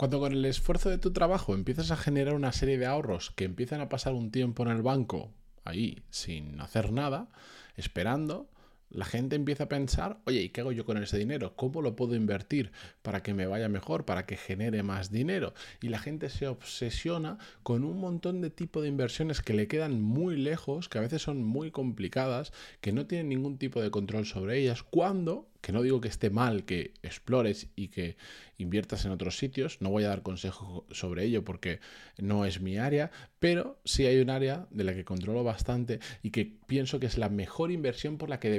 Cuando 0.00 0.18
con 0.18 0.32
el 0.32 0.46
esfuerzo 0.46 0.88
de 0.88 0.96
tu 0.96 1.12
trabajo 1.12 1.52
empiezas 1.52 1.90
a 1.90 1.96
generar 1.98 2.32
una 2.32 2.52
serie 2.52 2.78
de 2.78 2.86
ahorros 2.86 3.32
que 3.32 3.44
empiezan 3.44 3.82
a 3.82 3.90
pasar 3.90 4.14
un 4.14 4.30
tiempo 4.30 4.62
en 4.62 4.70
el 4.70 4.80
banco, 4.80 5.30
ahí, 5.62 6.02
sin 6.08 6.58
hacer 6.62 6.90
nada, 6.90 7.28
esperando, 7.76 8.48
la 8.90 9.04
gente 9.04 9.36
empieza 9.36 9.64
a 9.64 9.68
pensar, 9.68 10.20
oye, 10.26 10.42
¿y 10.42 10.48
qué 10.50 10.60
hago 10.60 10.72
yo 10.72 10.84
con 10.84 10.98
ese 10.98 11.16
dinero? 11.16 11.54
¿Cómo 11.56 11.80
lo 11.80 11.96
puedo 11.96 12.14
invertir 12.14 12.72
para 13.02 13.22
que 13.22 13.34
me 13.34 13.46
vaya 13.46 13.68
mejor, 13.68 14.04
para 14.04 14.26
que 14.26 14.36
genere 14.36 14.82
más 14.82 15.10
dinero? 15.10 15.54
Y 15.80 15.88
la 15.88 15.98
gente 15.98 16.28
se 16.28 16.48
obsesiona 16.48 17.38
con 17.62 17.84
un 17.84 17.98
montón 17.98 18.40
de 18.40 18.50
tipo 18.50 18.82
de 18.82 18.88
inversiones 18.88 19.40
que 19.42 19.54
le 19.54 19.68
quedan 19.68 20.02
muy 20.02 20.36
lejos, 20.36 20.88
que 20.88 20.98
a 20.98 21.02
veces 21.02 21.22
son 21.22 21.42
muy 21.44 21.70
complicadas, 21.70 22.52
que 22.80 22.92
no 22.92 23.06
tienen 23.06 23.28
ningún 23.28 23.58
tipo 23.58 23.80
de 23.80 23.90
control 23.90 24.26
sobre 24.26 24.58
ellas, 24.58 24.82
cuando 24.82 25.50
que 25.60 25.72
no 25.72 25.82
digo 25.82 26.00
que 26.00 26.08
esté 26.08 26.30
mal 26.30 26.64
que 26.64 26.94
explores 27.02 27.68
y 27.76 27.88
que 27.88 28.16
inviertas 28.56 29.04
en 29.04 29.12
otros 29.12 29.36
sitios, 29.36 29.80
no 29.80 29.90
voy 29.90 30.04
a 30.04 30.08
dar 30.08 30.22
consejo 30.22 30.86
sobre 30.90 31.24
ello 31.24 31.44
porque 31.44 31.80
no 32.18 32.44
es 32.44 32.60
mi 32.60 32.78
área, 32.78 33.10
pero 33.38 33.78
sí 33.84 34.06
hay 34.06 34.20
un 34.20 34.30
área 34.30 34.66
de 34.70 34.84
la 34.84 34.94
que 34.94 35.04
controlo 35.04 35.44
bastante 35.44 36.00
y 36.22 36.30
que 36.30 36.46
pienso 36.66 37.00
que 37.00 37.06
es 37.06 37.18
la 37.18 37.28
mejor 37.28 37.70
inversión 37.70 38.18
por 38.18 38.28
la 38.28 38.40
que 38.40 38.50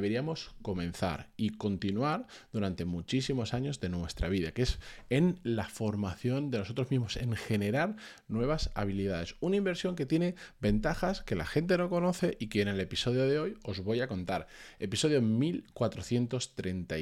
comenzar 0.62 1.30
y 1.38 1.50
continuar 1.50 2.28
durante 2.52 2.86
muchísimos 2.86 3.54
años 3.54 3.80
de 3.80 3.90
nuestra 3.90 4.30
vida, 4.30 4.52
que 4.52 4.64
es 4.64 4.80
en 5.10 5.40
la 5.44 5.66
formación 5.66 6.52
de 6.52 6.60
nosotros 6.60 6.92
mismos, 6.92 7.18
en 7.18 7.36
generar 7.36 7.96
nuevas 8.28 8.72
habilidades. 8.76 9.36
Una 9.40 9.58
inversión 9.58 9.96
que 9.96 10.06
tiene 10.06 10.36
ventajas 10.60 11.22
que 11.24 11.36
la 11.36 11.46
gente 11.46 11.78
no 11.78 11.90
conoce 11.90 12.38
y 12.40 12.48
que 12.48 12.62
en 12.62 12.68
el 12.68 12.80
episodio 12.80 13.28
de 13.28 13.40
hoy 13.40 13.58
os 13.64 13.80
voy 13.82 14.02
a 14.02 14.08
contar. 14.08 14.48
Episodio 14.80 15.22
1430 15.22 16.96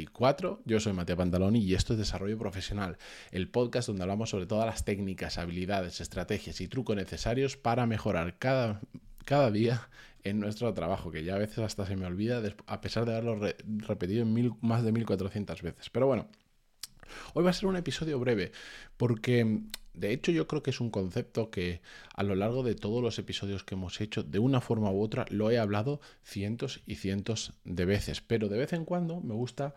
yo 0.65 0.79
soy 0.79 0.93
Mateo 0.93 1.17
Pantaloni 1.17 1.59
y 1.59 1.73
esto 1.73 1.93
es 1.93 1.99
Desarrollo 1.99 2.37
Profesional, 2.37 2.97
el 3.31 3.49
podcast 3.49 3.87
donde 3.87 4.03
hablamos 4.03 4.29
sobre 4.29 4.45
todas 4.45 4.65
las 4.65 4.85
técnicas, 4.85 5.37
habilidades, 5.37 6.01
estrategias 6.01 6.61
y 6.61 6.67
trucos 6.67 6.95
necesarios 6.95 7.57
para 7.57 7.85
mejorar 7.85 8.37
cada, 8.37 8.81
cada 9.25 9.51
día 9.51 9.89
en 10.23 10.39
nuestro 10.39 10.73
trabajo, 10.73 11.11
que 11.11 11.23
ya 11.23 11.35
a 11.35 11.39
veces 11.39 11.59
hasta 11.59 11.85
se 11.85 11.95
me 11.95 12.05
olvida 12.05 12.41
a 12.67 12.81
pesar 12.81 13.05
de 13.05 13.13
haberlo 13.13 13.39
repetido 13.65 14.23
en 14.23 14.33
mil, 14.33 14.53
más 14.61 14.83
de 14.83 14.91
1400 14.91 15.61
veces. 15.61 15.89
Pero 15.89 16.07
bueno, 16.07 16.27
Hoy 17.33 17.43
va 17.43 17.49
a 17.49 17.53
ser 17.53 17.67
un 17.67 17.75
episodio 17.75 18.19
breve 18.19 18.51
porque 18.97 19.61
de 19.93 20.13
hecho 20.13 20.31
yo 20.31 20.47
creo 20.47 20.63
que 20.63 20.69
es 20.69 20.79
un 20.79 20.89
concepto 20.89 21.49
que 21.49 21.81
a 22.13 22.23
lo 22.23 22.35
largo 22.35 22.63
de 22.63 22.75
todos 22.75 23.01
los 23.01 23.19
episodios 23.19 23.63
que 23.63 23.75
hemos 23.75 23.99
hecho, 24.01 24.23
de 24.23 24.39
una 24.39 24.61
forma 24.61 24.91
u 24.91 25.01
otra, 25.01 25.25
lo 25.29 25.51
he 25.51 25.57
hablado 25.57 25.99
cientos 26.23 26.81
y 26.85 26.95
cientos 26.95 27.53
de 27.63 27.85
veces, 27.85 28.21
pero 28.21 28.47
de 28.49 28.57
vez 28.57 28.73
en 28.73 28.85
cuando 28.85 29.21
me 29.21 29.33
gusta 29.33 29.73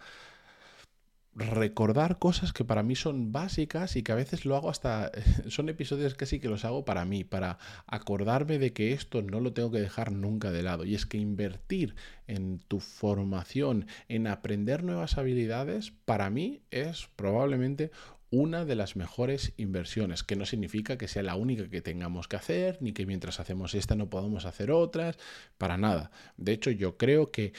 recordar 1.34 2.18
cosas 2.18 2.52
que 2.52 2.64
para 2.64 2.82
mí 2.82 2.94
son 2.94 3.32
básicas 3.32 3.96
y 3.96 4.02
que 4.02 4.12
a 4.12 4.16
veces 4.16 4.44
lo 4.44 4.56
hago 4.56 4.68
hasta, 4.68 5.10
son 5.48 5.68
episodios 5.68 6.14
que 6.14 6.26
sí 6.26 6.40
que 6.40 6.48
los 6.48 6.64
hago 6.64 6.84
para 6.84 7.04
mí, 7.04 7.24
para 7.24 7.58
acordarme 7.86 8.58
de 8.58 8.72
que 8.72 8.92
esto 8.92 9.22
no 9.22 9.40
lo 9.40 9.52
tengo 9.52 9.70
que 9.70 9.80
dejar 9.80 10.12
nunca 10.12 10.50
de 10.50 10.62
lado. 10.62 10.84
Y 10.84 10.94
es 10.94 11.06
que 11.06 11.18
invertir 11.18 11.94
en 12.26 12.58
tu 12.58 12.80
formación, 12.80 13.86
en 14.08 14.26
aprender 14.26 14.84
nuevas 14.84 15.16
habilidades, 15.18 15.92
para 16.04 16.28
mí 16.30 16.62
es 16.70 17.08
probablemente 17.16 17.90
una 18.32 18.64
de 18.64 18.74
las 18.76 18.96
mejores 18.96 19.52
inversiones, 19.58 20.22
que 20.22 20.36
no 20.36 20.46
significa 20.46 20.96
que 20.96 21.06
sea 21.06 21.22
la 21.22 21.36
única 21.36 21.68
que 21.68 21.82
tengamos 21.82 22.28
que 22.28 22.36
hacer, 22.36 22.78
ni 22.80 22.92
que 22.92 23.04
mientras 23.04 23.38
hacemos 23.40 23.74
esta 23.74 23.94
no 23.94 24.08
podamos 24.08 24.46
hacer 24.46 24.70
otras, 24.70 25.18
para 25.58 25.76
nada. 25.76 26.10
De 26.38 26.52
hecho, 26.52 26.70
yo 26.70 26.96
creo 26.96 27.30
que 27.30 27.52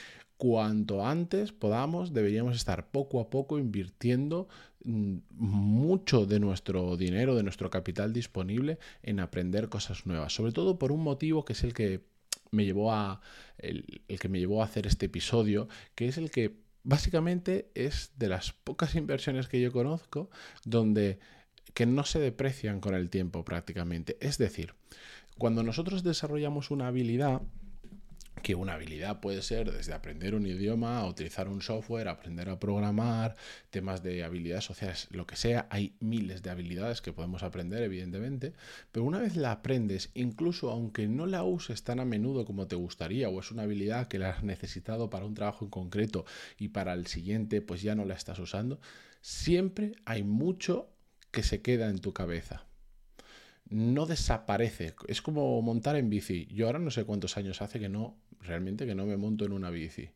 cuanto 0.44 1.06
antes 1.06 1.52
podamos, 1.52 2.12
deberíamos 2.12 2.54
estar 2.54 2.90
poco 2.90 3.18
a 3.18 3.30
poco 3.30 3.58
invirtiendo 3.58 4.46
mm, 4.84 5.16
mucho 5.30 6.26
de 6.26 6.38
nuestro 6.38 6.98
dinero, 6.98 7.34
de 7.34 7.42
nuestro 7.42 7.70
capital 7.70 8.12
disponible 8.12 8.78
en 9.02 9.20
aprender 9.20 9.70
cosas 9.70 10.04
nuevas. 10.04 10.34
Sobre 10.34 10.52
todo 10.52 10.78
por 10.78 10.92
un 10.92 11.02
motivo 11.02 11.46
que 11.46 11.54
es 11.54 11.64
el 11.64 11.72
que 11.72 12.02
me 12.50 12.66
llevó 12.66 12.92
a 12.92 13.22
el, 13.56 14.02
que 14.20 14.28
me 14.28 14.38
llevó 14.38 14.60
a 14.60 14.66
hacer 14.66 14.86
este 14.86 15.06
episodio, 15.06 15.66
que 15.94 16.08
es 16.08 16.18
el 16.18 16.30
que 16.30 16.58
básicamente 16.82 17.70
es 17.74 18.12
de 18.18 18.28
las 18.28 18.52
pocas 18.52 18.96
inversiones 18.96 19.48
que 19.48 19.62
yo 19.62 19.72
conozco 19.72 20.28
donde 20.66 21.20
que 21.72 21.86
no 21.86 22.04
se 22.04 22.20
deprecian 22.20 22.80
con 22.80 22.94
el 22.94 23.08
tiempo 23.08 23.46
prácticamente. 23.46 24.18
Es 24.20 24.36
decir, 24.36 24.74
cuando 25.38 25.62
nosotros 25.62 26.02
desarrollamos 26.02 26.70
una 26.70 26.88
habilidad, 26.88 27.40
que 28.44 28.54
una 28.54 28.74
habilidad 28.74 29.20
puede 29.20 29.40
ser 29.40 29.72
desde 29.72 29.94
aprender 29.94 30.34
un 30.34 30.46
idioma, 30.46 31.06
utilizar 31.06 31.48
un 31.48 31.62
software, 31.62 32.08
aprender 32.08 32.50
a 32.50 32.60
programar, 32.60 33.36
temas 33.70 34.02
de 34.02 34.22
habilidades 34.22 34.66
sociales, 34.66 35.08
lo 35.10 35.26
que 35.26 35.34
sea. 35.34 35.66
Hay 35.70 35.96
miles 35.98 36.42
de 36.42 36.50
habilidades 36.50 37.00
que 37.00 37.14
podemos 37.14 37.42
aprender, 37.42 37.82
evidentemente, 37.82 38.52
pero 38.92 39.06
una 39.06 39.18
vez 39.18 39.36
la 39.36 39.50
aprendes, 39.50 40.10
incluso 40.12 40.70
aunque 40.70 41.08
no 41.08 41.24
la 41.24 41.42
uses 41.42 41.84
tan 41.84 42.00
a 42.00 42.04
menudo 42.04 42.44
como 42.44 42.66
te 42.66 42.76
gustaría, 42.76 43.30
o 43.30 43.40
es 43.40 43.50
una 43.50 43.62
habilidad 43.62 44.08
que 44.08 44.18
la 44.18 44.28
has 44.28 44.44
necesitado 44.44 45.08
para 45.08 45.24
un 45.24 45.32
trabajo 45.32 45.64
en 45.64 45.70
concreto 45.70 46.26
y 46.58 46.68
para 46.68 46.92
el 46.92 47.06
siguiente 47.06 47.62
pues 47.62 47.80
ya 47.80 47.94
no 47.94 48.04
la 48.04 48.12
estás 48.12 48.38
usando, 48.38 48.78
siempre 49.22 49.92
hay 50.04 50.22
mucho 50.22 50.90
que 51.30 51.42
se 51.42 51.62
queda 51.62 51.88
en 51.88 51.98
tu 51.98 52.12
cabeza 52.12 52.66
no 53.68 54.06
desaparece. 54.06 54.94
Es 55.08 55.22
como 55.22 55.60
montar 55.62 55.96
en 55.96 56.10
bici. 56.10 56.46
Yo 56.46 56.66
ahora 56.66 56.78
no 56.78 56.90
sé 56.90 57.04
cuántos 57.04 57.36
años 57.36 57.62
hace 57.62 57.80
que 57.80 57.88
no, 57.88 58.16
realmente 58.40 58.86
que 58.86 58.94
no 58.94 59.06
me 59.06 59.16
monto 59.16 59.44
en 59.44 59.52
una 59.52 59.70
bici. 59.70 60.10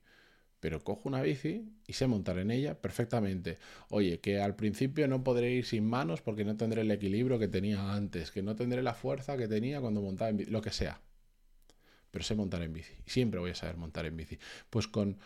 Pero 0.61 0.83
cojo 0.83 1.09
una 1.09 1.23
bici 1.23 1.69
y 1.87 1.93
sé 1.93 2.07
montar 2.09 2.39
en 2.39 2.51
ella 2.51 2.81
perfectamente. 2.81 3.59
Oye, 3.91 4.21
que 4.21 4.41
al 4.41 4.57
principio 4.57 5.07
no 5.07 5.23
podré 5.23 5.53
ir 5.53 5.65
sin 5.65 5.87
manos 5.87 6.21
porque 6.21 6.45
no 6.45 6.57
tendré 6.57 6.83
el 6.83 6.91
equilibrio 6.91 7.39
que 7.39 7.49
tenía 7.49 7.93
antes, 7.95 8.33
que 8.33 8.43
no 8.43 8.57
tendré 8.57 8.83
la 8.83 8.95
fuerza 8.95 9.37
que 9.37 9.47
tenía 9.47 9.81
cuando 9.81 10.03
montaba 10.03 10.31
en 10.31 10.39
bici, 10.39 10.51
lo 10.51 10.61
que 10.61 10.71
sea. 10.71 11.01
Pero 12.11 12.25
sé 12.25 12.35
montar 12.35 12.63
en 12.63 12.73
bici. 12.73 12.95
Y 13.07 13.11
siempre 13.11 13.39
voy 13.39 13.53
a 13.53 13.55
saber 13.55 13.77
montar 13.77 14.07
en 14.07 14.17
bici. 14.17 14.39
Pues 14.69 14.89
con 14.89 15.19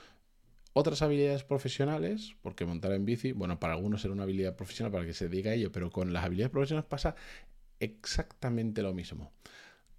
otras 0.75 1.03
habilidades 1.03 1.45
profesionales, 1.45 2.35
porque 2.43 2.65
montar 2.65 2.93
en 2.93 3.05
bici, 3.05 3.33
bueno, 3.33 3.59
para 3.61 3.75
algunos 3.75 4.03
será 4.03 4.15
una 4.15 4.23
habilidad 4.25 4.57
profesional 4.57 4.91
para 4.93 5.05
que 5.05 5.15
se 5.15 5.29
diga 5.29 5.53
ello, 5.53 5.71
pero 5.73 5.91
con 5.91 6.13
las 6.13 6.25
habilidades 6.25 6.51
profesionales 6.51 6.89
pasa 6.89 7.15
exactamente 7.83 8.83
lo 8.83 8.95
mismo. 8.95 9.33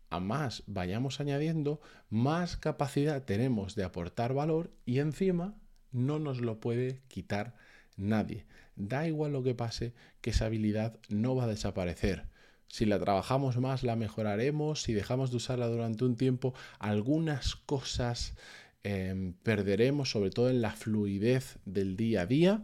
A 0.09 0.19
más 0.19 0.63
vayamos 0.67 1.19
añadiendo, 1.19 1.81
más 2.09 2.55
capacidad 2.57 3.23
tenemos 3.23 3.75
de 3.75 3.83
aportar 3.83 4.33
valor 4.33 4.71
y 4.85 4.99
encima 4.99 5.55
no 5.91 6.19
nos 6.19 6.41
lo 6.41 6.59
puede 6.59 7.01
quitar 7.07 7.55
nadie. 7.97 8.45
Da 8.75 9.07
igual 9.07 9.33
lo 9.33 9.43
que 9.43 9.55
pase, 9.55 9.93
que 10.21 10.31
esa 10.31 10.45
habilidad 10.45 10.99
no 11.09 11.35
va 11.35 11.45
a 11.45 11.47
desaparecer. 11.47 12.27
Si 12.67 12.85
la 12.85 12.99
trabajamos 12.99 13.57
más, 13.57 13.83
la 13.83 13.95
mejoraremos. 13.95 14.81
Si 14.81 14.93
dejamos 14.93 15.29
de 15.29 15.37
usarla 15.37 15.67
durante 15.67 16.05
un 16.05 16.15
tiempo, 16.15 16.55
algunas 16.79 17.55
cosas 17.55 18.35
em, 18.83 19.33
perderemos, 19.33 20.09
sobre 20.09 20.31
todo 20.31 20.49
en 20.49 20.61
la 20.61 20.71
fluidez 20.71 21.59
del 21.65 21.95
día 21.95 22.21
a 22.21 22.25
día, 22.25 22.63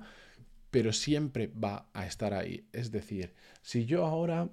pero 0.71 0.93
siempre 0.93 1.47
va 1.47 1.89
a 1.93 2.07
estar 2.07 2.33
ahí. 2.33 2.67
Es 2.73 2.91
decir, 2.91 3.33
si 3.61 3.85
yo 3.85 4.05
ahora 4.05 4.49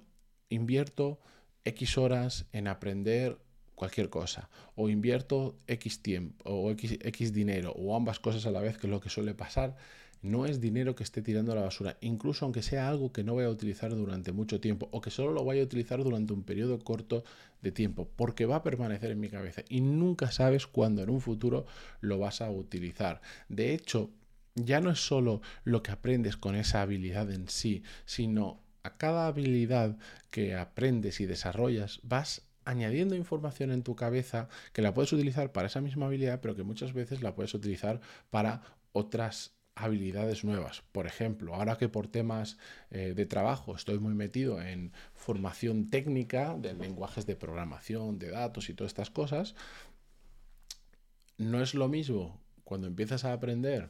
invierto 0.49 1.19
X 1.65 1.97
horas 1.97 2.45
en 2.51 2.67
aprender 2.67 3.37
cualquier 3.75 4.09
cosa, 4.09 4.49
o 4.75 4.89
invierto 4.89 5.55
X 5.67 6.01
tiempo, 6.01 6.49
o 6.49 6.71
X, 6.71 6.97
X, 7.01 7.33
dinero, 7.33 7.73
o 7.73 7.95
ambas 7.95 8.19
cosas 8.19 8.45
a 8.45 8.51
la 8.51 8.61
vez, 8.61 8.77
que 8.77 8.87
es 8.87 8.91
lo 8.91 8.99
que 8.99 9.09
suele 9.09 9.35
pasar, 9.35 9.75
no 10.23 10.47
es 10.47 10.59
dinero 10.59 10.95
que 10.95 11.03
esté 11.03 11.21
tirando 11.21 11.51
a 11.51 11.55
la 11.55 11.61
basura, 11.61 11.97
incluso 12.01 12.45
aunque 12.45 12.63
sea 12.63 12.89
algo 12.89 13.11
que 13.11 13.23
no 13.23 13.33
voy 13.33 13.45
a 13.45 13.49
utilizar 13.49 13.95
durante 13.95 14.31
mucho 14.31 14.59
tiempo, 14.59 14.89
o 14.91 14.99
que 14.99 15.11
solo 15.11 15.31
lo 15.31 15.45
vaya 15.45 15.61
a 15.61 15.65
utilizar 15.65 16.03
durante 16.03 16.33
un 16.33 16.43
periodo 16.43 16.79
corto 16.79 17.23
de 17.61 17.71
tiempo, 17.71 18.09
porque 18.15 18.45
va 18.45 18.57
a 18.57 18.63
permanecer 18.63 19.11
en 19.11 19.19
mi 19.19 19.29
cabeza 19.29 19.61
y 19.69 19.81
nunca 19.81 20.31
sabes 20.31 20.65
cuándo 20.65 21.03
en 21.03 21.09
un 21.09 21.21
futuro 21.21 21.65
lo 22.01 22.17
vas 22.17 22.41
a 22.41 22.49
utilizar. 22.49 23.21
De 23.47 23.73
hecho, 23.73 24.09
ya 24.55 24.81
no 24.81 24.89
es 24.89 25.05
solo 25.05 25.41
lo 25.63 25.83
que 25.83 25.91
aprendes 25.91 26.35
con 26.35 26.55
esa 26.55 26.81
habilidad 26.81 27.31
en 27.31 27.47
sí, 27.47 27.83
sino 28.05 28.59
cada 28.91 29.27
habilidad 29.27 29.97
que 30.31 30.55
aprendes 30.55 31.19
y 31.19 31.25
desarrollas, 31.25 31.99
vas 32.03 32.43
añadiendo 32.65 33.15
información 33.15 33.71
en 33.71 33.83
tu 33.83 33.95
cabeza 33.95 34.49
que 34.73 34.81
la 34.81 34.93
puedes 34.93 35.13
utilizar 35.13 35.51
para 35.51 35.67
esa 35.67 35.81
misma 35.81 36.07
habilidad, 36.07 36.41
pero 36.41 36.55
que 36.55 36.63
muchas 36.63 36.93
veces 36.93 37.21
la 37.21 37.33
puedes 37.33 37.53
utilizar 37.53 38.01
para 38.29 38.61
otras 38.91 39.57
habilidades 39.77 40.43
nuevas. 40.43 40.83
Por 40.91 41.07
ejemplo, 41.07 41.55
ahora 41.55 41.77
que 41.77 41.87
por 41.87 42.07
temas 42.07 42.57
eh, 42.89 43.13
de 43.15 43.25
trabajo 43.25 43.75
estoy 43.75 43.99
muy 43.99 44.15
metido 44.15 44.61
en 44.61 44.91
formación 45.13 45.89
técnica 45.89 46.55
de 46.57 46.73
lenguajes 46.73 47.25
de 47.25 47.35
programación, 47.35 48.19
de 48.19 48.31
datos 48.31 48.69
y 48.69 48.73
todas 48.73 48.91
estas 48.91 49.11
cosas, 49.11 49.55
no 51.37 51.61
es 51.61 51.73
lo 51.73 51.87
mismo 51.87 52.41
cuando 52.63 52.87
empiezas 52.87 53.23
a 53.23 53.33
aprender 53.33 53.89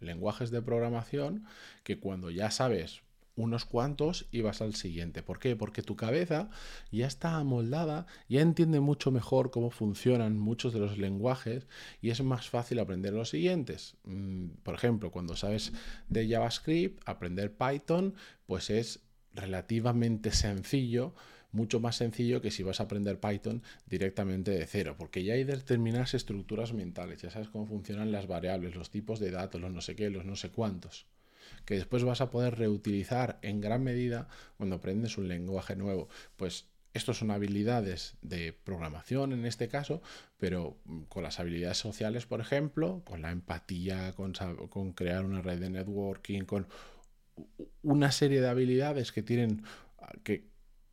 lenguajes 0.00 0.50
de 0.50 0.62
programación 0.62 1.46
que 1.84 2.00
cuando 2.00 2.30
ya 2.30 2.50
sabes 2.50 3.02
unos 3.36 3.64
cuantos 3.64 4.26
y 4.30 4.42
vas 4.42 4.60
al 4.60 4.74
siguiente. 4.74 5.22
¿Por 5.22 5.38
qué? 5.38 5.56
Porque 5.56 5.82
tu 5.82 5.96
cabeza 5.96 6.50
ya 6.90 7.06
está 7.06 7.36
amoldada, 7.36 8.06
ya 8.28 8.40
entiende 8.40 8.80
mucho 8.80 9.10
mejor 9.10 9.50
cómo 9.50 9.70
funcionan 9.70 10.38
muchos 10.38 10.72
de 10.72 10.80
los 10.80 10.98
lenguajes 10.98 11.66
y 12.02 12.10
es 12.10 12.22
más 12.22 12.48
fácil 12.48 12.78
aprender 12.78 13.12
los 13.12 13.30
siguientes. 13.30 13.96
Mm, 14.04 14.48
por 14.62 14.74
ejemplo, 14.74 15.10
cuando 15.10 15.36
sabes 15.36 15.72
de 16.08 16.28
JavaScript, 16.28 17.02
aprender 17.08 17.54
Python, 17.56 18.14
pues 18.46 18.70
es 18.70 19.00
relativamente 19.32 20.32
sencillo, 20.32 21.14
mucho 21.52 21.80
más 21.80 21.96
sencillo 21.96 22.40
que 22.40 22.50
si 22.50 22.62
vas 22.62 22.80
a 22.80 22.84
aprender 22.84 23.18
Python 23.18 23.62
directamente 23.86 24.50
de 24.52 24.66
cero, 24.66 24.94
porque 24.98 25.24
ya 25.24 25.34
hay 25.34 25.44
determinadas 25.44 26.14
estructuras 26.14 26.72
mentales, 26.72 27.22
ya 27.22 27.30
sabes 27.30 27.48
cómo 27.48 27.66
funcionan 27.66 28.12
las 28.12 28.26
variables, 28.26 28.76
los 28.76 28.90
tipos 28.90 29.18
de 29.18 29.30
datos, 29.30 29.60
los 29.60 29.72
no 29.72 29.80
sé 29.80 29.96
qué, 29.96 30.10
los 30.10 30.24
no 30.24 30.36
sé 30.36 30.50
cuántos, 30.50 31.06
que 31.64 31.74
después 31.74 32.04
vas 32.04 32.20
a 32.20 32.30
poder 32.30 32.58
reutilizar 32.58 33.38
en 33.42 33.60
gran 33.60 33.82
medida 33.82 34.28
cuando 34.56 34.76
aprendes 34.76 35.18
un 35.18 35.28
lenguaje 35.28 35.76
nuevo. 35.76 36.08
Pues 36.36 36.66
estos 36.92 37.18
son 37.18 37.30
habilidades 37.30 38.16
de 38.20 38.52
programación 38.52 39.32
en 39.32 39.46
este 39.46 39.68
caso, 39.68 40.02
pero 40.38 40.76
con 41.08 41.22
las 41.22 41.38
habilidades 41.38 41.78
sociales, 41.78 42.26
por 42.26 42.40
ejemplo, 42.40 43.02
con 43.04 43.22
la 43.22 43.30
empatía, 43.30 44.12
con, 44.12 44.32
con 44.68 44.92
crear 44.92 45.24
una 45.24 45.40
red 45.40 45.60
de 45.60 45.70
networking, 45.70 46.42
con 46.42 46.66
una 47.82 48.10
serie 48.10 48.40
de 48.40 48.48
habilidades 48.48 49.12
que 49.12 49.22
tienen 49.22 49.62
que, 50.24 50.50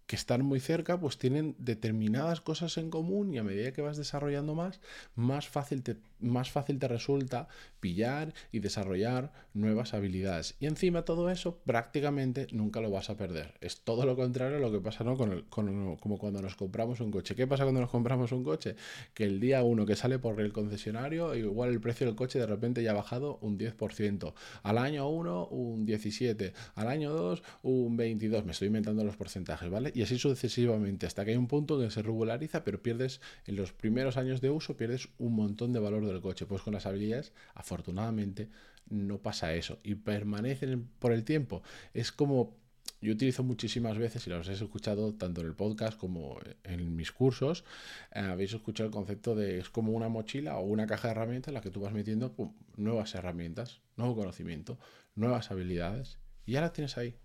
que 0.08 0.16
están 0.16 0.44
muy 0.44 0.60
cerca, 0.60 1.00
pues 1.00 1.18
tienen 1.18 1.56
determinadas 1.60 2.42
cosas 2.42 2.78
en 2.78 2.90
común 2.90 3.34
y 3.34 3.40
a 3.40 3.44
medida 3.44 3.74
que 3.74 3.82
vas 3.82 3.98
desarrollando 3.98 4.56
más, 4.56 4.80
más 5.16 5.50
fácil 5.50 5.84
te, 5.84 5.98
más 6.20 6.52
fácil 6.52 6.80
te 6.80 6.88
resulta 6.88 7.48
pillar 7.80 8.34
y 8.52 8.60
desarrollar 8.60 9.32
nuevas 9.54 9.94
habilidades. 9.94 10.56
Y 10.60 10.66
encima 10.66 11.04
todo 11.04 11.30
eso 11.30 11.60
prácticamente 11.66 12.48
nunca 12.52 12.82
lo 12.82 12.90
vas 12.90 13.10
a 13.10 13.18
perder. 13.18 13.54
Es 13.62 13.82
todo 13.82 14.06
lo 14.06 14.16
contrario 14.16 14.58
a 14.58 14.60
lo 14.60 14.72
que 14.72 14.80
pasa 14.80 15.04
¿no? 15.04 15.18
con, 15.18 15.32
el, 15.32 15.46
con 15.46 15.98
como 15.98 16.18
cuando 16.18 16.42
nos 16.42 16.56
compramos 16.56 17.00
un 17.00 17.12
coche. 17.12 17.36
¿Qué 17.36 17.48
pasa 17.48 17.64
cuando 17.64 17.82
nos 17.82 17.90
compramos 17.90 18.32
un 18.32 18.44
coche? 18.44 18.76
Que 19.14 19.26
el 19.26 19.40
día 19.40 19.64
uno 19.64 19.86
que 19.86 19.96
sale 19.96 20.20
por 20.20 20.40
el 20.42 20.52
concesionario, 20.54 21.36
igual 21.36 21.70
el 21.70 21.80
precio 21.80 22.08
del 22.08 22.16
coche 22.16 22.40
de 22.40 22.46
repente 22.46 22.84
ya 22.84 22.92
ha 22.92 22.96
bajado 22.96 23.38
un 23.42 23.58
10%. 23.58 24.34
Al 24.64 24.78
año 24.78 25.10
1 25.10 25.48
un 25.48 25.86
17%. 25.86 26.54
Al 26.76 26.88
año 26.88 27.12
2 27.14 27.44
un 27.64 27.98
22%. 27.98 28.44
Me 28.44 28.52
estoy 28.52 28.68
inventando 28.68 29.04
los 29.04 29.16
porcentajes, 29.16 29.70
¿vale? 29.70 29.92
y 29.94 30.04
así 30.04 30.18
sucesivamente, 30.18 31.06
hasta 31.06 31.26
que 31.26 31.32
hay 31.32 31.38
un 31.38 31.48
punto 31.48 31.80
que 31.80 31.90
se 31.90 32.02
regulariza, 32.02 32.64
pero 32.64 32.82
pierdes 32.82 33.22
en 33.46 33.56
los 33.56 33.74
primeros 33.74 34.18
años 34.18 34.42
de 34.42 34.50
uso, 34.50 34.78
pierdes 34.78 35.10
un 35.18 35.36
montón 35.36 35.74
de 35.74 35.80
valor 35.80 36.06
del 36.12 36.22
coche. 36.22 36.46
Pues 36.46 36.62
con 36.62 36.74
las 36.74 36.86
habilidades, 36.86 37.34
afortunadamente, 37.56 38.50
no 38.90 39.20
pasa 39.20 39.54
eso 39.54 39.80
y 39.84 39.96
permanecen 39.96 40.88
por 41.00 41.12
el 41.12 41.24
tiempo. 41.24 41.62
Es 41.94 42.12
como 42.12 42.56
yo 43.02 43.14
utilizo 43.14 43.44
muchísimas 43.44 43.98
veces, 43.98 44.26
y 44.26 44.30
lo 44.30 44.38
habéis 44.38 44.62
escuchado 44.62 45.14
tanto 45.14 45.42
en 45.42 45.48
el 45.48 45.54
podcast 45.54 45.98
como 46.00 46.40
en 46.64 46.96
mis 46.96 47.12
cursos, 47.12 47.64
eh, 48.12 48.20
habéis 48.20 48.54
escuchado 48.54 48.88
el 48.88 48.94
concepto 48.94 49.36
de 49.36 49.60
es 49.60 49.70
como 49.70 49.92
una 49.92 50.10
mochila 50.10 50.58
o 50.58 50.62
una 50.62 50.88
caja 50.88 51.10
de 51.10 51.12
herramientas 51.12 51.50
en 51.50 51.54
la 51.54 51.62
que 51.62 51.70
tú 51.70 51.82
vas 51.82 51.94
metiendo 51.94 52.34
nuevas 52.76 53.14
herramientas, 53.14 53.82
nuevo 53.98 54.16
conocimiento, 54.16 54.80
nuevas 55.16 55.52
habilidades, 55.52 56.18
y 56.46 56.54
ya 56.54 56.62
las 56.62 56.74
tienes 56.74 56.98
ahí. 56.98 57.16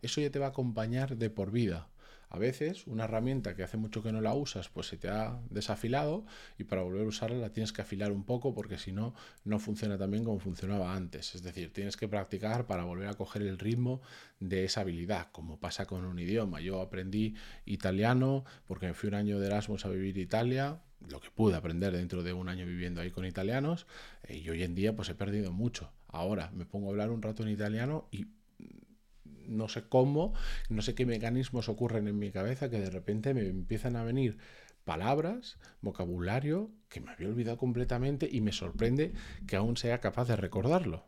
Eso 0.00 0.20
ya 0.20 0.30
te 0.30 0.38
va 0.38 0.46
a 0.46 0.50
acompañar 0.50 1.16
de 1.16 1.30
por 1.30 1.50
vida. 1.50 1.88
A 2.34 2.38
veces 2.38 2.86
una 2.86 3.04
herramienta 3.04 3.54
que 3.54 3.62
hace 3.62 3.76
mucho 3.76 4.02
que 4.02 4.10
no 4.10 4.22
la 4.22 4.32
usas, 4.32 4.70
pues 4.70 4.86
se 4.86 4.96
te 4.96 5.10
ha 5.10 5.38
desafilado 5.50 6.24
y 6.56 6.64
para 6.64 6.80
volver 6.80 7.02
a 7.02 7.08
usarla 7.08 7.36
la 7.36 7.52
tienes 7.52 7.74
que 7.74 7.82
afilar 7.82 8.10
un 8.10 8.24
poco 8.24 8.54
porque 8.54 8.78
si 8.78 8.90
no, 8.90 9.14
no 9.44 9.58
funciona 9.58 9.98
tan 9.98 10.10
bien 10.10 10.24
como 10.24 10.38
funcionaba 10.38 10.94
antes. 10.94 11.34
Es 11.34 11.42
decir, 11.42 11.74
tienes 11.74 11.98
que 11.98 12.08
practicar 12.08 12.66
para 12.66 12.84
volver 12.84 13.08
a 13.08 13.12
coger 13.12 13.42
el 13.42 13.58
ritmo 13.58 14.00
de 14.40 14.64
esa 14.64 14.80
habilidad, 14.80 15.28
como 15.30 15.60
pasa 15.60 15.84
con 15.84 16.06
un 16.06 16.18
idioma. 16.18 16.62
Yo 16.62 16.80
aprendí 16.80 17.34
italiano 17.66 18.46
porque 18.66 18.86
me 18.86 18.94
fui 18.94 19.08
un 19.08 19.16
año 19.16 19.38
de 19.38 19.48
Erasmus 19.48 19.84
a 19.84 19.90
vivir 19.90 20.16
Italia, 20.16 20.80
lo 21.10 21.20
que 21.20 21.28
pude 21.30 21.54
aprender 21.54 21.92
dentro 21.92 22.22
de 22.22 22.32
un 22.32 22.48
año 22.48 22.64
viviendo 22.64 23.02
ahí 23.02 23.10
con 23.10 23.26
italianos 23.26 23.86
eh, 24.22 24.38
y 24.38 24.48
hoy 24.48 24.62
en 24.62 24.74
día 24.74 24.96
pues 24.96 25.10
he 25.10 25.14
perdido 25.14 25.52
mucho. 25.52 25.92
Ahora 26.08 26.50
me 26.54 26.64
pongo 26.64 26.86
a 26.86 26.90
hablar 26.92 27.10
un 27.10 27.20
rato 27.20 27.42
en 27.42 27.50
italiano 27.50 28.08
y 28.10 28.24
no 29.52 29.68
sé 29.68 29.88
cómo, 29.88 30.34
no 30.68 30.82
sé 30.82 30.94
qué 30.94 31.06
mecanismos 31.06 31.68
ocurren 31.68 32.08
en 32.08 32.18
mi 32.18 32.30
cabeza 32.30 32.70
que 32.70 32.80
de 32.80 32.90
repente 32.90 33.34
me 33.34 33.46
empiezan 33.46 33.96
a 33.96 34.04
venir 34.04 34.38
palabras, 34.84 35.58
vocabulario 35.80 36.70
que 36.88 37.00
me 37.00 37.12
había 37.12 37.28
olvidado 37.28 37.56
completamente 37.56 38.28
y 38.30 38.40
me 38.40 38.52
sorprende 38.52 39.12
que 39.46 39.56
aún 39.56 39.76
sea 39.76 40.00
capaz 40.00 40.28
de 40.28 40.36
recordarlo. 40.36 41.06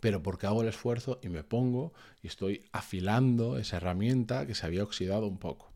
Pero 0.00 0.22
porque 0.22 0.46
hago 0.46 0.62
el 0.62 0.68
esfuerzo 0.68 1.20
y 1.22 1.28
me 1.28 1.44
pongo 1.44 1.92
y 2.22 2.28
estoy 2.28 2.64
afilando 2.72 3.58
esa 3.58 3.76
herramienta 3.76 4.46
que 4.46 4.54
se 4.54 4.66
había 4.66 4.82
oxidado 4.82 5.26
un 5.26 5.38
poco. 5.38 5.72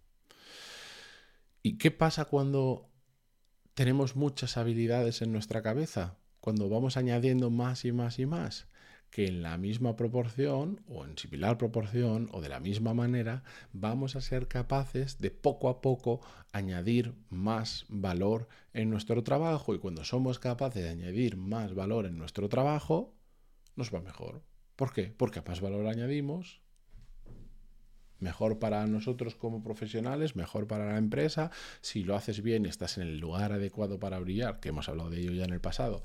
¿Y 1.63 1.77
qué 1.77 1.91
pasa 1.91 2.25
cuando 2.25 2.91
tenemos 3.75 4.17
muchas 4.17 4.57
habilidades 4.57 5.21
en 5.21 5.33
nuestra 5.33 5.63
cabeza? 5.63 6.17
Cuando 6.41 6.69
vamos 6.69 6.97
añadiendo 6.97 7.51
más 7.51 7.85
y 7.85 7.93
más 7.93 8.19
y 8.19 8.27
más 8.27 8.67
que 9.15 9.27
en 9.29 9.45
la 9.45 9.57
misma 9.59 9.95
proporción 9.95 10.81
o 10.89 11.05
en 11.05 11.17
similar 11.17 11.57
proporción 11.57 12.29
o 12.33 12.41
de 12.41 12.49
la 12.49 12.59
misma 12.59 12.95
manera 12.95 13.45
vamos 13.73 14.17
a 14.17 14.21
ser 14.21 14.49
capaces 14.49 15.19
de 15.19 15.31
poco 15.31 15.69
a 15.69 15.81
poco 15.81 16.21
añadir 16.51 17.15
más 17.31 17.85
valor 17.89 18.49
en 18.73 18.91
nuestro 18.91 19.23
trabajo 19.23 19.73
y 19.73 19.79
cuando 19.79 20.03
somos 20.03 20.41
capaces 20.41 20.83
de 20.83 20.89
añadir 20.89 21.37
más 21.37 21.75
valor 21.75 22.07
en 22.07 22.19
nuestro 22.19 22.49
trabajo 22.49 23.15
nos 23.77 23.95
va 23.95 24.01
mejor. 24.01 24.43
¿Por 24.75 24.93
qué? 24.93 25.15
Porque 25.17 25.41
más 25.47 25.61
valor 25.61 25.87
añadimos, 25.87 26.61
mejor 28.19 28.59
para 28.59 28.85
nosotros 28.89 29.37
como 29.37 29.63
profesionales, 29.63 30.35
mejor 30.35 30.67
para 30.67 30.87
la 30.87 30.99
empresa, 30.99 31.53
si 31.83 32.03
lo 32.03 32.17
haces 32.17 32.43
bien 32.43 32.67
y 32.67 32.69
estás 32.69 32.99
en 32.99 33.05
el 33.05 33.19
lugar 33.21 33.53
adecuado 33.53 34.01
para 34.01 34.19
brillar, 34.19 34.59
que 34.59 34.71
hemos 34.71 34.89
hablado 34.89 35.11
de 35.11 35.21
ello 35.21 35.31
ya 35.31 35.45
en 35.45 35.53
el 35.53 35.61
pasado, 35.61 36.03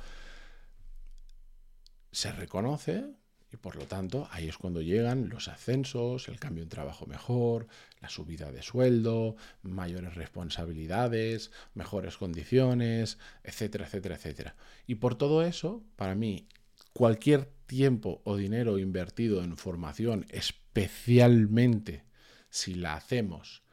se 2.12 2.32
reconoce 2.32 3.06
y 3.52 3.58
por 3.58 3.76
lo 3.76 3.86
tanto 3.86 4.28
ahí 4.32 4.48
es 4.48 4.58
cuando 4.58 4.82
llegan 4.82 5.30
los 5.30 5.48
ascensos, 5.48 6.28
el 6.28 6.40
cambio 6.40 6.64
en 6.64 6.70
trabajo 6.70 7.08
mejor, 7.08 7.68
la 8.00 8.10
subida 8.10 8.52
de 8.52 8.62
sueldo, 8.62 9.36
mayores 9.64 10.16
responsabilidades, 10.16 11.52
mejores 11.74 12.18
condiciones, 12.18 13.18
etcétera, 13.44 13.86
etcétera, 13.86 14.16
etcétera. 14.16 14.56
Y 14.86 14.96
por 14.96 15.16
todo 15.16 15.44
eso, 15.44 15.84
para 15.96 16.14
mí, 16.14 16.48
cualquier 16.94 17.46
tiempo 17.66 18.22
o 18.24 18.36
dinero 18.36 18.78
invertido 18.78 19.44
en 19.44 19.58
formación, 19.58 20.26
especialmente 20.30 22.04
si 22.50 22.76
la 22.76 22.96
hacemos 22.96 23.64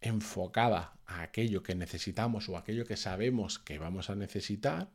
enfocada 0.00 0.98
a 1.06 1.22
aquello 1.22 1.62
que 1.62 1.74
necesitamos 1.74 2.48
o 2.48 2.56
aquello 2.56 2.84
que 2.86 2.96
sabemos 2.96 3.58
que 3.58 3.78
vamos 3.78 4.10
a 4.10 4.14
necesitar, 4.14 4.90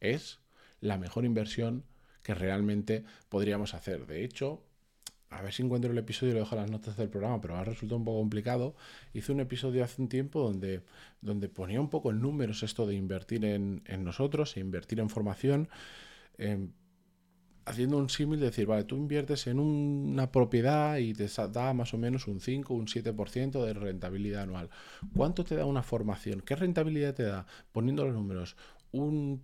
es 0.00 0.40
la 0.80 0.98
mejor 0.98 1.24
inversión 1.24 1.84
que 2.22 2.34
realmente 2.34 3.04
podríamos 3.28 3.74
hacer. 3.74 4.06
De 4.06 4.24
hecho, 4.24 4.62
a 5.30 5.42
ver 5.42 5.52
si 5.52 5.62
encuentro 5.62 5.90
el 5.90 5.98
episodio 5.98 6.32
y 6.32 6.34
lo 6.34 6.40
dejo 6.40 6.54
en 6.56 6.62
las 6.62 6.70
notas 6.70 6.96
del 6.96 7.08
programa, 7.08 7.40
pero 7.40 7.56
ha 7.56 7.64
resultado 7.64 7.98
un 7.98 8.04
poco 8.04 8.18
complicado. 8.18 8.74
Hice 9.12 9.32
un 9.32 9.40
episodio 9.40 9.84
hace 9.84 10.00
un 10.00 10.08
tiempo 10.08 10.42
donde, 10.42 10.82
donde 11.20 11.48
ponía 11.48 11.80
un 11.80 11.90
poco 11.90 12.10
en 12.10 12.20
números 12.20 12.62
esto 12.62 12.86
de 12.86 12.94
invertir 12.94 13.44
en, 13.44 13.82
nosotros 13.98 14.56
e 14.56 14.60
invertir 14.60 15.00
en 15.00 15.10
formación. 15.10 15.68
Em, 16.38 16.72
haciendo 17.66 17.98
un 17.98 18.08
símil, 18.08 18.40
decir, 18.40 18.66
vale, 18.66 18.84
tú 18.84 18.96
inviertes 18.96 19.46
en 19.46 19.58
una 19.58 20.32
propiedad 20.32 20.96
y 20.96 21.12
te 21.12 21.28
da 21.52 21.74
más 21.74 21.92
o 21.92 21.98
menos 21.98 22.26
un 22.26 22.40
5, 22.40 22.72
un 22.72 22.86
7% 22.86 23.64
de 23.64 23.74
rentabilidad 23.74 24.44
anual. 24.44 24.70
¿Cuánto 25.14 25.44
te 25.44 25.56
da 25.56 25.66
una 25.66 25.82
formación? 25.82 26.40
¿Qué 26.40 26.56
rentabilidad 26.56 27.14
te 27.14 27.24
da? 27.24 27.46
Poniendo 27.72 28.06
los 28.06 28.14
números, 28.14 28.56
un 28.92 29.42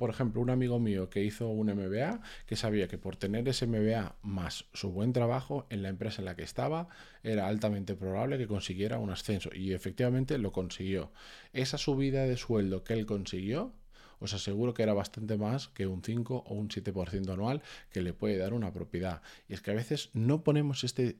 por 0.00 0.08
ejemplo, 0.08 0.40
un 0.40 0.48
amigo 0.48 0.80
mío 0.80 1.10
que 1.10 1.22
hizo 1.22 1.48
un 1.48 1.66
MBA, 1.66 2.22
que 2.46 2.56
sabía 2.56 2.88
que 2.88 2.96
por 2.96 3.16
tener 3.16 3.46
ese 3.46 3.66
MBA 3.66 4.16
más 4.22 4.64
su 4.72 4.90
buen 4.90 5.12
trabajo 5.12 5.66
en 5.68 5.82
la 5.82 5.90
empresa 5.90 6.22
en 6.22 6.24
la 6.24 6.34
que 6.34 6.42
estaba, 6.42 6.88
era 7.22 7.46
altamente 7.46 7.94
probable 7.94 8.38
que 8.38 8.46
consiguiera 8.46 8.98
un 8.98 9.10
ascenso. 9.10 9.50
Y 9.54 9.74
efectivamente 9.74 10.38
lo 10.38 10.52
consiguió. 10.52 11.12
Esa 11.52 11.76
subida 11.76 12.24
de 12.24 12.38
sueldo 12.38 12.82
que 12.82 12.94
él 12.94 13.04
consiguió, 13.04 13.74
os 14.20 14.32
aseguro 14.32 14.72
que 14.72 14.82
era 14.82 14.94
bastante 14.94 15.36
más 15.36 15.68
que 15.68 15.86
un 15.86 16.02
5 16.02 16.44
o 16.46 16.54
un 16.54 16.70
7% 16.70 17.30
anual 17.30 17.60
que 17.90 18.00
le 18.00 18.14
puede 18.14 18.38
dar 18.38 18.54
una 18.54 18.72
propiedad. 18.72 19.20
Y 19.48 19.52
es 19.52 19.60
que 19.60 19.70
a 19.70 19.74
veces 19.74 20.08
no 20.14 20.42
ponemos 20.42 20.82
este 20.82 21.18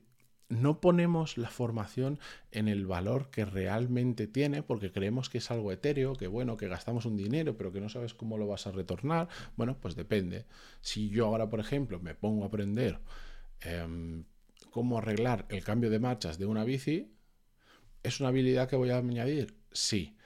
no 0.51 0.81
ponemos 0.81 1.39
la 1.39 1.49
formación 1.49 2.19
en 2.51 2.69
el 2.69 2.85
valor 2.87 3.31
que 3.31 3.45
realmente 3.45 4.27
tiene 4.27 4.63
porque 4.63 4.93
creemos 4.93 5.31
que 5.31 5.39
es 5.39 5.51
algo 5.51 5.73
etéreo, 5.73 6.15
que 6.15 6.27
bueno, 6.27 6.57
que 6.57 6.69
gastamos 6.69 7.07
un 7.07 7.17
dinero 7.17 7.57
pero 7.57 7.73
que 7.73 7.81
no 7.81 7.89
sabes 7.89 8.15
cómo 8.15 8.37
lo 8.37 8.47
vas 8.47 8.67
a 8.67 8.73
retornar. 8.73 9.29
Bueno, 9.57 9.79
pues 9.81 9.95
depende. 9.95 10.47
Si 10.83 11.09
yo 11.09 11.27
ahora, 11.27 11.49
por 11.49 11.61
ejemplo, 11.61 12.01
me 12.01 12.15
pongo 12.15 12.43
a 12.45 12.49
aprender 12.49 12.99
em, 13.61 14.25
cómo 14.71 14.99
arreglar 14.99 15.47
el 15.51 15.63
cambio 15.65 15.89
de 15.89 16.01
marchas 16.01 16.39
de 16.39 16.47
una 16.47 16.65
bici, 16.65 17.13
¿es 18.03 18.21
una 18.21 18.31
habilidad 18.31 18.69
que 18.69 18.77
voy 18.77 18.91
a 18.91 18.99
añadir? 18.99 19.55
Sí. 19.73 20.17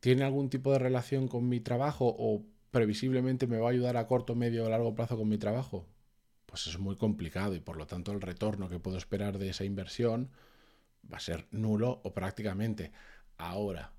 ¿Tiene 0.00 0.24
algún 0.24 0.50
tipo 0.50 0.72
de 0.72 0.78
relación 0.78 1.28
con 1.28 1.48
mi 1.48 1.60
trabajo 1.60 2.14
o 2.18 2.44
previsiblemente 2.70 3.46
me 3.46 3.58
va 3.58 3.68
a 3.68 3.72
ayudar 3.72 3.96
a 3.96 4.06
corto, 4.06 4.34
medio 4.34 4.66
o 4.66 4.70
largo 4.70 4.94
plazo 4.94 5.16
con 5.16 5.28
mi 5.28 5.38
trabajo? 5.38 5.88
Pues 6.54 6.68
es 6.68 6.78
muy 6.78 6.94
complicado 6.94 7.56
y 7.56 7.58
por 7.58 7.76
lo 7.76 7.88
tanto 7.88 8.12
el 8.12 8.20
retorno 8.20 8.68
que 8.68 8.78
puedo 8.78 8.96
esperar 8.96 9.38
de 9.38 9.48
esa 9.48 9.64
inversión 9.64 10.30
va 11.12 11.16
a 11.16 11.20
ser 11.20 11.48
nulo 11.50 12.00
o 12.04 12.14
prácticamente. 12.14 12.92
Ahora, 13.38 13.92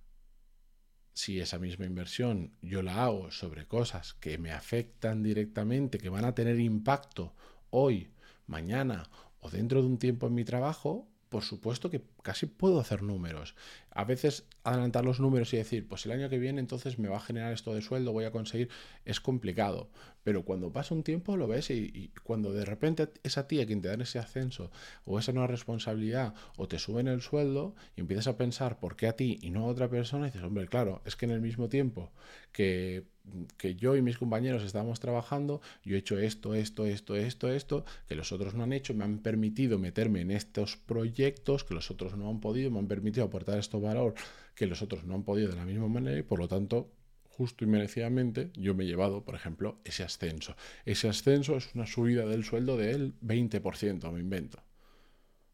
si 1.12 1.42
esa 1.42 1.60
misma 1.60 1.84
inversión 1.84 2.54
yo 2.62 2.82
la 2.82 3.04
hago 3.04 3.30
sobre 3.30 3.68
cosas 3.68 4.14
que 4.14 4.38
me 4.38 4.54
afectan 4.54 5.22
directamente, 5.22 5.98
que 5.98 6.08
van 6.08 6.24
a 6.24 6.34
tener 6.34 6.58
impacto 6.62 7.36
hoy, 7.72 8.14
mañana 8.48 9.04
o 9.42 9.50
dentro 9.50 9.82
de 9.82 9.88
un 9.88 9.98
tiempo 9.98 10.28
en 10.28 10.36
mi 10.36 10.46
trabajo, 10.46 11.10
por 11.29 11.44
supuesto 11.44 11.89
que 11.89 12.03
casi 12.22 12.46
puedo 12.46 12.79
hacer 12.79 13.01
números. 13.01 13.55
A 13.91 14.03
veces 14.03 14.48
adelantar 14.63 15.05
los 15.05 15.20
números 15.20 15.53
y 15.53 15.58
decir, 15.58 15.88
pues 15.88 16.05
el 16.05 16.12
año 16.12 16.29
que 16.29 16.38
viene 16.38 16.60
entonces 16.60 17.00
me 17.00 17.08
va 17.08 17.17
a 17.17 17.22
generar 17.22 17.51
esto 17.51 17.74
de 17.74 17.82
sueldo, 17.82 18.13
voy 18.13 18.25
a 18.25 18.32
conseguir, 18.32 18.70
es 19.05 19.20
complicado. 19.20 19.89
Pero 20.24 20.44
cuando 20.44 20.72
pasa 20.72 20.94
un 20.96 21.03
tiempo 21.03 21.38
lo 21.38 21.48
ves 21.48 21.70
y, 21.70 22.12
cuando 22.24 22.51
de 22.51 22.65
repente 22.65 23.10
es 23.24 23.38
a 23.38 23.48
ti 23.48 23.62
a 23.62 23.65
quien 23.65 23.82
te 23.82 23.89
dan 23.89 24.01
ese 24.01 24.20
ascenso 24.20 24.72
o 25.05 25.20
esa 25.20 25.32
nueva 25.32 25.48
responsabilidad 25.48 26.34
o 26.58 26.67
te 26.67 26.79
suben 26.79 27.08
el 27.08 27.22
sueldo 27.22 27.75
y 27.96 28.01
empiezas 28.01 28.27
a 28.27 28.38
pensar 28.38 28.79
por 28.79 28.96
qué 28.96 29.08
a 29.08 29.15
ti 29.15 29.39
y 29.41 29.51
no 29.51 29.62
a 29.62 29.67
otra 29.67 29.89
persona, 29.89 30.27
y 30.27 30.32
dices, 30.32 30.44
hombre, 30.44 30.67
claro, 30.67 31.01
es 31.05 31.15
que 31.15 31.25
en 31.25 31.32
el 31.32 31.41
mismo 31.41 31.70
tiempo 31.70 32.12
que 32.51 33.14
que 33.58 33.75
yo 33.75 33.96
y 33.96 34.01
mis 34.01 34.17
compañeros 34.17 34.63
estábamos 34.63 35.00
trabajando, 35.00 35.62
yo 35.84 35.96
he 35.96 36.00
hecho 36.00 36.20
esto, 36.20 36.53
esto, 36.53 36.86
esto, 36.86 37.15
esto, 37.15 37.51
esto, 37.51 37.86
que 38.08 38.15
los 38.15 38.32
otros 38.32 38.53
no 38.53 38.63
han 38.63 38.74
hecho, 38.74 38.94
me 38.94 39.03
han 39.03 39.20
permitido 39.20 39.79
meterme 39.79 40.22
en 40.22 40.32
estos 40.32 40.77
proyectos 40.77 41.63
que 41.63 41.74
los 41.74 41.91
otros 41.91 42.15
no 42.17 42.29
han 42.29 42.39
podido, 42.39 42.72
me 42.72 42.79
han 42.79 42.88
permitido 42.88 43.25
aportar 43.25 43.60
esto 43.60 43.79
valor 43.79 44.13
que 44.55 44.67
los 44.67 44.82
otros 44.82 45.03
no 45.03 45.15
han 45.15 45.24
podido 45.24 45.50
de 45.50 45.55
la 45.55 45.65
misma 45.65 45.88
manera 45.88 46.17
y 46.17 46.24
por 46.24 46.39
lo 46.39 46.48
tanto, 46.48 46.91
justo 47.29 47.65
y 47.65 47.67
merecidamente, 47.67 48.51
yo 48.55 48.74
me 48.74 48.86
he 48.86 48.88
llevado, 48.88 49.24
por 49.24 49.36
ejemplo, 49.36 49.79
ese 49.84 50.03
ascenso. 50.03 50.55
Ese 50.86 51.10
ascenso 51.10 51.58
es 51.58 51.75
una 51.75 51.86
subida 51.86 52.25
del 52.25 52.46
sueldo 52.46 52.77
del 52.77 53.20
20%, 53.20 54.12
me 54.12 54.20
invento. 54.22 54.63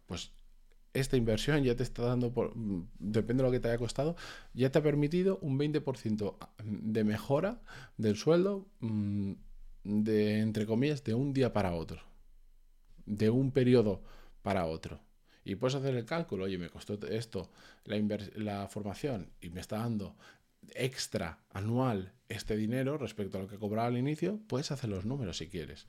Pues 0.06 0.32
esta 0.94 1.18
inversión 1.18 1.64
ya 1.64 1.76
te 1.76 1.84
está 1.84 2.04
dando, 2.04 2.34
por, 2.34 2.56
mm, 2.56 2.90
depende 3.00 3.44
de 3.44 3.50
lo 3.50 3.52
que 3.52 3.60
te 3.60 3.70
haya 3.70 3.78
costado, 3.78 4.16
ya 4.54 4.72
te 4.72 4.80
ha 4.80 4.84
permitido 4.84 5.40
un 5.42 5.58
20% 5.58 6.38
de 6.64 7.04
mejora 7.04 7.62
del 7.98 8.16
sueldo 8.16 8.68
mm, 8.80 9.34
de, 9.84 10.40
entre 10.40 10.66
comillas, 10.66 11.04
de 11.04 11.14
un 11.14 11.34
día 11.34 11.54
para 11.54 11.74
otro, 11.74 12.02
de 13.06 13.30
un 13.30 13.52
periodo 13.52 14.02
para 14.42 14.66
otro. 14.66 15.02
Y 15.44 15.56
puedes 15.56 15.76
hacer 15.76 15.96
el 15.96 16.06
cálculo, 16.06 16.46
oye, 16.46 16.58
me 16.58 16.70
costó 16.70 17.00
esto, 17.08 17.50
la, 17.86 17.98
la 18.36 18.68
formación, 18.68 19.32
y 19.42 19.50
me 19.50 19.60
está 19.60 19.78
dando 19.78 20.16
extra 20.76 21.40
anual 21.52 22.14
este 22.30 22.56
dinero 22.56 22.98
respecto 22.98 23.38
a 23.38 23.42
lo 23.42 23.48
que 23.48 23.58
cobraba 23.58 23.88
al 23.88 23.98
inicio, 23.98 24.40
puedes 24.48 24.72
hacer 24.72 24.90
los 24.90 25.06
números 25.06 25.38
si 25.38 25.48
quieres. 25.48 25.88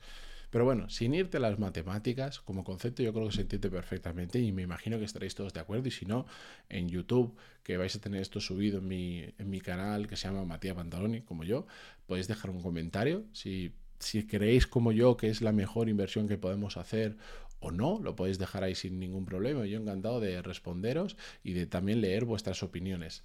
Pero 0.53 0.65
bueno, 0.65 0.87
sin 0.87 1.15
irte 1.15 1.37
a 1.37 1.39
las 1.39 1.57
matemáticas, 1.57 2.39
como 2.39 2.63
concepto 2.63 3.01
yo 3.01 3.11
creo 3.11 3.25
que 3.25 3.33
se 3.33 3.41
entiende 3.41 3.71
perfectamente 3.71 4.37
y 4.37 4.51
me 4.51 4.61
imagino 4.61 4.99
que 4.99 5.05
estaréis 5.05 5.33
todos 5.33 5.51
de 5.51 5.59
acuerdo 5.59 5.87
y 5.87 5.91
si 5.91 6.05
no, 6.05 6.27
en 6.69 6.89
YouTube, 6.89 7.35
que 7.63 7.75
vais 7.75 7.95
a 7.95 7.99
tener 7.99 8.21
esto 8.21 8.39
subido 8.39 8.77
en 8.77 8.87
mi, 8.87 9.25
en 9.39 9.49
mi 9.49 9.61
canal 9.61 10.05
que 10.05 10.15
se 10.15 10.27
llama 10.27 10.45
Matías 10.45 10.75
Pantaloni, 10.75 11.21
como 11.21 11.43
yo, 11.43 11.65
podéis 12.05 12.27
dejar 12.27 12.51
un 12.51 12.61
comentario 12.61 13.25
si, 13.33 13.73
si 13.97 14.27
creéis 14.27 14.67
como 14.67 14.91
yo 14.91 15.17
que 15.17 15.29
es 15.29 15.41
la 15.41 15.53
mejor 15.53 15.89
inversión 15.89 16.27
que 16.27 16.37
podemos 16.37 16.77
hacer 16.77 17.17
o 17.59 17.71
no, 17.71 17.99
lo 18.03 18.15
podéis 18.15 18.37
dejar 18.37 18.63
ahí 18.63 18.75
sin 18.75 18.99
ningún 18.99 19.25
problema. 19.25 19.65
Yo 19.65 19.79
encantado 19.79 20.19
de 20.19 20.39
responderos 20.43 21.17
y 21.43 21.53
de 21.53 21.65
también 21.65 21.99
leer 21.99 22.25
vuestras 22.25 22.61
opiniones. 22.61 23.23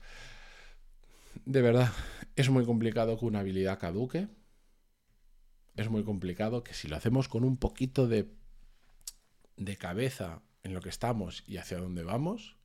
De 1.44 1.60
verdad, 1.60 1.92
es 2.36 2.48
muy 2.48 2.64
complicado 2.64 3.18
que 3.18 3.26
una 3.26 3.40
habilidad 3.40 3.78
caduque 3.78 4.28
es 5.78 5.88
muy 5.88 6.02
complicado, 6.02 6.64
que 6.64 6.74
si 6.74 6.88
lo 6.88 6.96
hacemos 6.96 7.28
con 7.28 7.44
un 7.44 7.56
poquito 7.56 8.08
de, 8.08 8.28
de 9.56 9.76
cabeza 9.76 10.42
en 10.64 10.74
lo 10.74 10.80
que 10.80 10.88
estamos 10.88 11.44
y 11.46 11.58
hacia 11.58 11.78
dónde 11.78 12.02
vamos, 12.02 12.56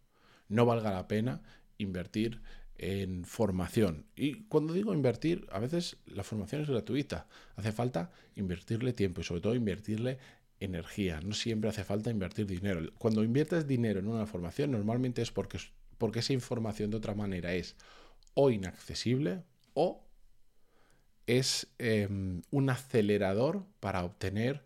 no 0.50 0.66
valga 0.66 0.92
la 0.92 1.08
pena 1.08 1.44
invertir 1.78 2.42
en 2.78 3.24
formación. 3.24 4.08
Y 4.16 4.46
cuando 4.46 4.74
digo 4.74 4.94
invertir, 4.94 5.48
a 5.52 5.60
veces 5.60 5.98
la 6.08 6.24
formación 6.24 6.64
es 6.64 6.70
gratuita. 6.70 7.28
Hace 7.56 7.72
falta 7.72 8.12
invertirle 8.36 8.94
tiempo 8.94 9.22
y 9.22 9.24
sobre 9.24 9.42
todo 9.42 9.54
invertirle 9.54 10.18
energía. 10.60 11.22
No 11.22 11.34
siempre 11.34 11.70
hace 11.70 11.84
falta 11.84 12.10
invertir 12.10 12.48
dinero. 12.48 12.92
Cuando 12.98 13.24
inviertes 13.24 13.68
dinero 13.68 14.00
en 14.00 14.08
una 14.08 14.26
formación, 14.26 14.72
normalmente 14.72 15.22
es 15.22 15.32
porque, 15.32 15.60
porque 16.00 16.20
esa 16.20 16.34
información 16.34 16.90
de 16.90 16.98
otra 16.98 17.14
manera 17.14 17.54
es 17.54 17.76
o 18.34 18.50
inaccesible 18.50 19.44
o 19.76 20.03
es 21.28 21.68
em, 21.80 22.42
un 22.52 22.70
acelerador 22.70 23.66
para 23.80 24.04
obtener 24.04 24.64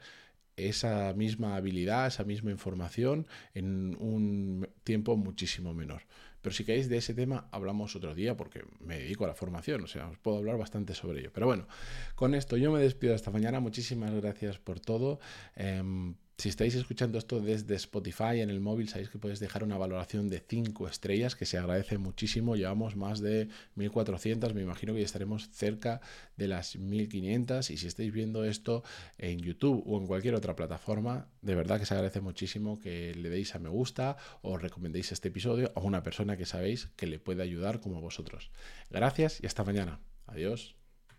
esa 0.57 1.13
misma 1.13 1.55
habilidad, 1.55 2.07
esa 2.07 2.23
misma 2.23 2.51
información 2.51 3.27
en 3.53 3.95
un 3.99 4.67
tiempo 4.83 5.15
muchísimo 5.15 5.73
menor. 5.73 6.03
Pero 6.41 6.55
si 6.55 6.65
queréis 6.65 6.89
de 6.89 6.97
ese 6.97 7.13
tema, 7.13 7.47
hablamos 7.51 7.95
otro 7.95 8.15
día 8.15 8.37
porque 8.37 8.63
me 8.79 8.97
dedico 8.99 9.25
a 9.25 9.27
la 9.27 9.33
formación, 9.33 9.83
o 9.83 9.87
sea, 9.87 10.07
os 10.07 10.17
puedo 10.17 10.37
hablar 10.37 10.57
bastante 10.57 10.95
sobre 10.95 11.19
ello. 11.19 11.31
Pero 11.33 11.45
bueno, 11.45 11.67
con 12.15 12.33
esto 12.33 12.57
yo 12.57 12.71
me 12.71 12.79
despido 12.79 13.13
hasta 13.13 13.31
mañana. 13.31 13.59
Muchísimas 13.59 14.13
gracias 14.13 14.57
por 14.57 14.79
todo. 14.79 15.19
Em, 15.55 16.15
si 16.37 16.49
estáis 16.49 16.75
escuchando 16.75 17.17
esto 17.17 17.39
desde 17.39 17.73
Spotify 17.75 18.41
en 18.41 18.51
el 18.51 18.59
móvil, 18.59 18.89
sabéis 18.89 19.09
que 19.09 19.17
podéis 19.17 19.39
dejar 19.39 19.63
una 19.63 19.75
valoración 19.75 20.29
de 20.29 20.39
5 20.39 20.87
estrellas, 20.87 21.35
que 21.35 21.47
se 21.47 21.57
agradece 21.57 21.97
muchísimo. 21.97 22.55
Llevamos 22.55 22.95
más 22.95 23.21
de 23.21 23.49
1400, 23.73 24.53
me 24.53 24.61
imagino 24.61 24.93
que 24.93 24.99
ya 24.99 25.05
estaremos 25.05 25.49
cerca 25.49 25.99
de 26.35 26.47
las 26.47 26.75
1500. 26.75 27.71
Y 27.71 27.77
si 27.77 27.87
estáis 27.87 28.13
viendo 28.13 28.43
esto 28.43 28.83
en 29.17 29.39
YouTube 29.39 29.83
o 29.87 29.99
en 29.99 30.05
cualquier 30.05 30.35
otra 30.35 30.55
plataforma, 30.55 31.27
de 31.41 31.55
verdad 31.55 31.79
que 31.79 31.87
se 31.87 31.95
agradece 31.95 32.21
muchísimo 32.21 32.79
que 32.79 33.15
le 33.15 33.29
deis 33.29 33.55
a 33.55 33.59
me 33.59 33.69
gusta 33.69 34.17
o 34.43 34.57
recomendéis 34.57 35.11
este 35.11 35.29
episodio 35.29 35.71
a 35.75 35.79
una 35.79 36.03
persona 36.03 36.37
que 36.37 36.45
sabéis 36.45 36.89
que 36.95 37.07
le 37.07 37.17
puede 37.17 37.41
ayudar 37.41 37.79
como 37.79 37.99
vosotros. 37.99 38.51
Gracias 38.91 39.41
y 39.41 39.47
hasta 39.47 39.63
mañana. 39.63 39.99
Adiós. 40.27 40.75